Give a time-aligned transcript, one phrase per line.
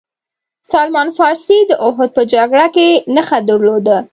[0.71, 3.97] سلمان فارسي داوحد په جګړه کې نښه درلوده.